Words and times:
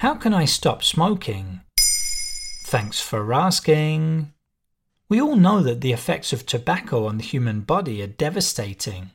How 0.00 0.14
can 0.14 0.32
I 0.32 0.46
stop 0.46 0.82
smoking? 0.82 1.60
Thanks 2.64 3.02
for 3.02 3.34
asking. 3.34 4.32
We 5.10 5.20
all 5.20 5.36
know 5.36 5.60
that 5.62 5.82
the 5.82 5.92
effects 5.92 6.32
of 6.32 6.46
tobacco 6.46 7.04
on 7.04 7.18
the 7.18 7.22
human 7.22 7.60
body 7.60 8.02
are 8.02 8.06
devastating. 8.06 9.10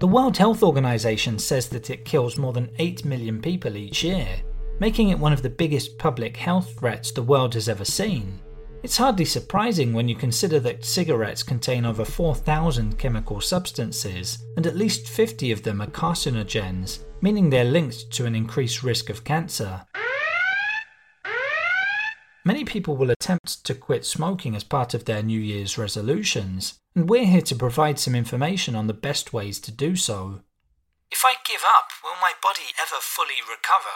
The 0.00 0.08
World 0.08 0.36
Health 0.36 0.64
Organization 0.64 1.38
says 1.38 1.68
that 1.68 1.88
it 1.88 2.04
kills 2.04 2.36
more 2.36 2.52
than 2.52 2.72
8 2.80 3.04
million 3.04 3.40
people 3.40 3.76
each 3.76 4.02
year, 4.02 4.26
making 4.80 5.10
it 5.10 5.18
one 5.20 5.32
of 5.32 5.42
the 5.42 5.50
biggest 5.50 5.98
public 5.98 6.36
health 6.36 6.76
threats 6.76 7.12
the 7.12 7.22
world 7.22 7.54
has 7.54 7.68
ever 7.68 7.84
seen. 7.84 8.40
It's 8.82 8.96
hardly 8.96 9.24
surprising 9.24 9.92
when 9.92 10.08
you 10.08 10.16
consider 10.16 10.58
that 10.60 10.84
cigarettes 10.84 11.44
contain 11.44 11.84
over 11.84 12.04
4,000 12.04 12.98
chemical 12.98 13.40
substances, 13.40 14.38
and 14.56 14.66
at 14.66 14.76
least 14.76 15.08
50 15.08 15.52
of 15.52 15.62
them 15.62 15.80
are 15.80 15.86
carcinogens, 15.86 17.04
meaning 17.20 17.50
they're 17.50 17.64
linked 17.64 18.10
to 18.12 18.26
an 18.26 18.36
increased 18.36 18.82
risk 18.82 19.10
of 19.10 19.24
cancer. 19.24 19.84
Many 22.48 22.64
people 22.64 22.96
will 22.96 23.10
attempt 23.10 23.62
to 23.66 23.74
quit 23.74 24.06
smoking 24.06 24.56
as 24.56 24.64
part 24.64 24.94
of 24.94 25.04
their 25.04 25.22
New 25.22 25.38
Year's 25.38 25.76
resolutions, 25.76 26.78
and 26.94 27.06
we're 27.06 27.26
here 27.26 27.42
to 27.42 27.54
provide 27.54 27.98
some 27.98 28.14
information 28.14 28.74
on 28.74 28.86
the 28.86 28.94
best 28.94 29.34
ways 29.34 29.60
to 29.60 29.70
do 29.70 29.96
so. 29.96 30.40
If 31.10 31.24
I 31.26 31.34
give 31.46 31.60
up, 31.62 31.90
will 32.02 32.16
my 32.22 32.32
body 32.42 32.72
ever 32.80 33.02
fully 33.02 33.42
recover? 33.46 33.94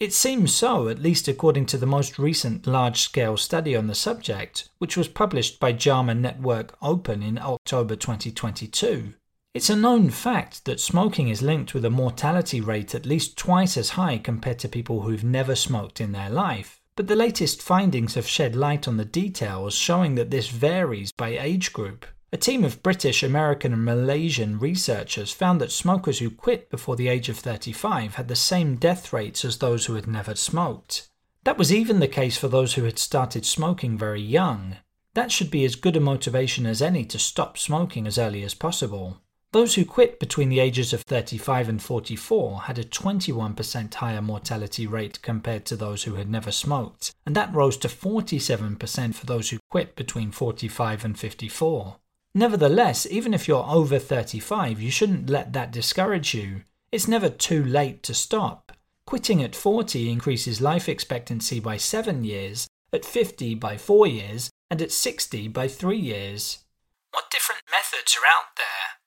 It 0.00 0.14
seems 0.14 0.54
so, 0.54 0.88
at 0.88 1.00
least 1.00 1.28
according 1.28 1.66
to 1.66 1.76
the 1.76 1.84
most 1.84 2.18
recent 2.18 2.66
large 2.66 3.02
scale 3.02 3.36
study 3.36 3.76
on 3.76 3.88
the 3.88 3.94
subject, 3.94 4.70
which 4.78 4.96
was 4.96 5.08
published 5.08 5.60
by 5.60 5.72
JAMA 5.72 6.14
Network 6.14 6.74
Open 6.80 7.22
in 7.22 7.38
October 7.38 7.94
2022. 7.94 9.12
It's 9.52 9.68
a 9.68 9.76
known 9.76 10.08
fact 10.08 10.64
that 10.64 10.80
smoking 10.80 11.28
is 11.28 11.42
linked 11.42 11.74
with 11.74 11.84
a 11.84 11.90
mortality 11.90 12.62
rate 12.62 12.94
at 12.94 13.04
least 13.04 13.36
twice 13.36 13.76
as 13.76 13.90
high 14.00 14.16
compared 14.16 14.60
to 14.60 14.68
people 14.70 15.02
who've 15.02 15.22
never 15.22 15.54
smoked 15.54 16.00
in 16.00 16.12
their 16.12 16.30
life. 16.30 16.78
But 16.94 17.08
the 17.08 17.16
latest 17.16 17.62
findings 17.62 18.14
have 18.14 18.28
shed 18.28 18.54
light 18.54 18.86
on 18.86 18.98
the 18.98 19.04
details, 19.04 19.74
showing 19.74 20.14
that 20.16 20.30
this 20.30 20.48
varies 20.48 21.10
by 21.10 21.38
age 21.38 21.72
group. 21.72 22.04
A 22.34 22.36
team 22.36 22.64
of 22.64 22.82
British, 22.82 23.22
American, 23.22 23.72
and 23.72 23.84
Malaysian 23.84 24.58
researchers 24.58 25.32
found 25.32 25.60
that 25.60 25.72
smokers 25.72 26.18
who 26.18 26.30
quit 26.30 26.70
before 26.70 26.96
the 26.96 27.08
age 27.08 27.28
of 27.28 27.38
35 27.38 28.16
had 28.16 28.28
the 28.28 28.36
same 28.36 28.76
death 28.76 29.12
rates 29.12 29.44
as 29.44 29.58
those 29.58 29.86
who 29.86 29.94
had 29.94 30.06
never 30.06 30.34
smoked. 30.34 31.08
That 31.44 31.58
was 31.58 31.72
even 31.72 32.00
the 32.00 32.08
case 32.08 32.36
for 32.36 32.48
those 32.48 32.74
who 32.74 32.84
had 32.84 32.98
started 32.98 33.44
smoking 33.44 33.98
very 33.98 34.22
young. 34.22 34.76
That 35.14 35.32
should 35.32 35.50
be 35.50 35.64
as 35.64 35.74
good 35.74 35.96
a 35.96 36.00
motivation 36.00 36.64
as 36.66 36.80
any 36.80 37.04
to 37.06 37.18
stop 37.18 37.58
smoking 37.58 38.06
as 38.06 38.18
early 38.18 38.42
as 38.44 38.54
possible. 38.54 39.18
Those 39.52 39.74
who 39.74 39.84
quit 39.84 40.18
between 40.18 40.48
the 40.48 40.60
ages 40.60 40.94
of 40.94 41.02
35 41.02 41.68
and 41.68 41.82
44 41.82 42.62
had 42.62 42.78
a 42.78 42.84
21% 42.84 43.92
higher 43.92 44.22
mortality 44.22 44.86
rate 44.86 45.20
compared 45.20 45.66
to 45.66 45.76
those 45.76 46.04
who 46.04 46.14
had 46.14 46.30
never 46.30 46.50
smoked, 46.50 47.12
and 47.26 47.36
that 47.36 47.54
rose 47.54 47.76
to 47.78 47.88
47% 47.88 49.14
for 49.14 49.26
those 49.26 49.50
who 49.50 49.58
quit 49.70 49.94
between 49.94 50.30
45 50.30 51.04
and 51.04 51.18
54. 51.18 51.96
Nevertheless, 52.34 53.06
even 53.10 53.34
if 53.34 53.46
you're 53.46 53.66
over 53.68 53.98
35, 53.98 54.80
you 54.80 54.90
shouldn't 54.90 55.28
let 55.28 55.52
that 55.52 55.70
discourage 55.70 56.32
you. 56.32 56.62
It's 56.90 57.06
never 57.06 57.28
too 57.28 57.62
late 57.62 58.02
to 58.04 58.14
stop. 58.14 58.72
Quitting 59.06 59.42
at 59.42 59.54
40 59.54 60.10
increases 60.10 60.62
life 60.62 60.88
expectancy 60.88 61.60
by 61.60 61.76
7 61.76 62.24
years, 62.24 62.68
at 62.90 63.04
50 63.04 63.54
by 63.56 63.76
4 63.76 64.06
years, 64.06 64.50
and 64.70 64.80
at 64.80 64.92
60 64.92 65.48
by 65.48 65.68
3 65.68 65.98
years. 65.98 66.64
What 67.10 67.30
different 67.30 67.60
methods 67.70 68.16
are 68.16 68.26
out 68.26 68.56
there? 68.56 69.01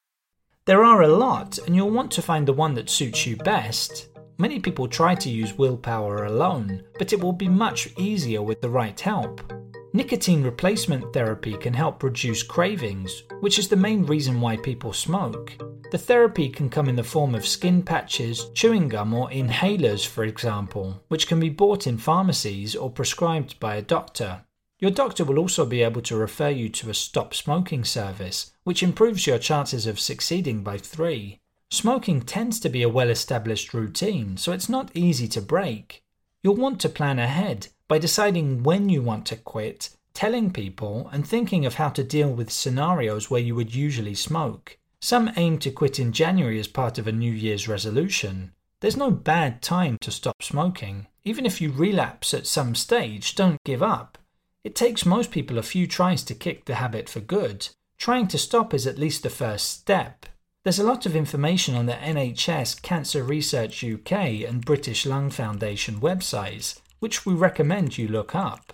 There 0.66 0.84
are 0.84 1.04
a 1.04 1.08
lot, 1.08 1.60
and 1.60 1.76
you'll 1.76 1.92
want 1.92 2.10
to 2.14 2.24
find 2.24 2.48
the 2.48 2.54
one 2.54 2.74
that 2.74 2.90
suits 2.90 3.28
you 3.28 3.36
best. 3.36 4.08
Many 4.40 4.60
people 4.60 4.88
try 4.88 5.14
to 5.14 5.30
use 5.30 5.56
willpower 5.56 6.26
alone, 6.26 6.82
but 6.98 7.14
it 7.14 7.22
will 7.22 7.34
be 7.34 7.48
much 7.48 7.88
easier 8.00 8.42
with 8.42 8.62
the 8.62 8.70
right 8.70 9.00
help. 9.00 9.54
Nicotine 9.94 10.42
replacement 10.42 11.14
therapy 11.14 11.56
can 11.56 11.76
help 11.76 12.02
reduce 12.02 12.42
cravings, 12.42 13.22
which 13.42 13.60
is 13.60 13.68
the 13.68 13.76
main 13.76 14.08
reason 14.08 14.42
why 14.42 14.58
people 14.58 14.92
smoke. 14.92 15.54
The 15.92 16.00
therapy 16.00 16.50
can 16.50 16.72
come 16.72 16.90
in 16.90 16.96
the 16.96 17.04
form 17.04 17.36
of 17.36 17.46
skin 17.46 17.84
patches, 17.84 18.50
chewing 18.56 18.90
gum, 18.90 19.14
or 19.14 19.30
inhalers, 19.30 20.04
for 20.04 20.24
example, 20.24 21.00
which 21.10 21.28
can 21.28 21.40
be 21.40 21.50
bought 21.50 21.86
in 21.86 22.00
pharmacies 22.00 22.76
or 22.76 22.90
prescribed 22.90 23.60
by 23.60 23.76
a 23.76 23.84
doctor. 23.84 24.42
Your 24.86 24.92
doctor 24.92 25.26
will 25.26 25.40
also 25.40 25.66
be 25.66 25.82
able 25.82 26.04
to 26.04 26.16
refer 26.16 26.50
you 26.50 26.70
to 26.70 26.92
a 26.92 26.94
stop 26.94 27.34
smoking 27.34 27.84
service, 27.84 28.52
which 28.66 28.84
improves 28.84 29.26
your 29.26 29.40
chances 29.40 29.88
of 29.88 30.00
succeeding 30.00 30.62
by 30.62 30.78
three. 30.78 31.40
Smoking 31.72 32.22
tends 32.22 32.60
to 32.60 32.70
be 32.70 32.84
a 32.84 32.88
well 32.88 33.10
established 33.10 33.74
routine, 33.74 34.38
so 34.38 34.52
it's 34.52 34.70
not 34.70 34.96
easy 34.96 35.28
to 35.30 35.42
break. 35.42 36.04
You'll 36.44 36.58
want 36.58 36.80
to 36.82 36.90
plan 36.90 37.18
ahead 37.18 37.70
by 37.88 37.98
deciding 37.98 38.62
when 38.62 38.88
you 38.90 39.02
want 39.02 39.26
to 39.26 39.36
quit, 39.36 39.90
telling 40.14 40.52
people, 40.52 41.10
and 41.12 41.28
thinking 41.28 41.66
of 41.66 41.74
how 41.74 41.90
to 41.90 42.04
deal 42.04 42.32
with 42.32 42.52
scenarios 42.52 43.28
where 43.28 43.42
you 43.42 43.56
would 43.56 43.74
usually 43.74 44.14
smoke. 44.14 44.78
Some 45.00 45.32
aim 45.36 45.58
to 45.62 45.72
quit 45.72 46.00
in 46.00 46.12
January 46.12 46.60
as 46.60 46.68
part 46.68 47.00
of 47.00 47.08
a 47.08 47.12
New 47.12 47.34
Year's 47.34 47.68
resolution. 47.68 48.52
There's 48.82 48.96
no 48.96 49.10
bad 49.10 49.64
time 49.64 49.98
to 50.02 50.12
stop 50.12 50.44
smoking. 50.44 51.08
Even 51.24 51.48
if 51.48 51.60
you 51.60 51.72
relapse 51.72 52.36
at 52.36 52.46
some 52.46 52.76
stage, 52.76 53.34
don't 53.34 53.64
give 53.64 53.82
up. 53.82 54.20
It 54.66 54.76
takes 54.76 55.06
most 55.06 55.32
people 55.32 55.58
a 55.58 55.64
few 55.64 55.88
tries 55.88 56.24
to 56.24 56.36
kick 56.36 56.66
the 56.66 56.76
habit 56.76 57.08
for 57.08 57.22
good. 57.22 57.70
Trying 57.98 58.28
to 58.28 58.38
stop 58.38 58.74
is 58.74 58.86
at 58.86 58.98
least 58.98 59.24
the 59.24 59.30
first 59.30 59.70
step. 59.70 60.26
There's 60.64 60.80
a 60.80 60.84
lot 60.84 61.06
of 61.06 61.16
information 61.16 61.76
on 61.76 61.86
the 61.86 61.94
NHS, 61.94 62.82
Cancer 62.82 63.24
Research 63.24 63.84
UK, 63.84 64.12
and 64.12 64.66
British 64.66 65.06
Lung 65.06 65.30
Foundation 65.30 66.02
websites 66.02 66.82
which 67.00 67.24
we 67.24 67.34
recommend 67.36 68.00
you 68.00 68.08
look 68.08 68.34
up. 68.34 68.74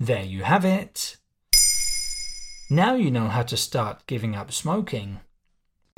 There 0.00 0.24
you 0.24 0.44
have 0.44 0.64
it. 0.64 1.18
Now 2.70 2.94
you 2.94 3.10
know 3.10 3.28
how 3.28 3.42
to 3.42 3.56
start 3.58 4.06
giving 4.06 4.34
up 4.34 4.50
smoking. 4.50 5.20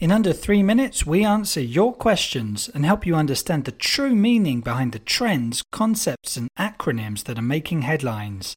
In 0.00 0.10
under 0.10 0.32
three 0.32 0.64
minutes, 0.64 1.06
we 1.06 1.24
answer 1.24 1.60
your 1.60 1.94
questions 1.94 2.68
and 2.74 2.84
help 2.84 3.06
you 3.06 3.14
understand 3.14 3.64
the 3.64 3.70
true 3.70 4.16
meaning 4.16 4.60
behind 4.60 4.90
the 4.90 4.98
trends, 4.98 5.62
concepts, 5.70 6.36
and 6.36 6.48
acronyms 6.58 7.22
that 7.24 7.38
are 7.38 7.42
making 7.42 7.82
headlines. 7.82 8.56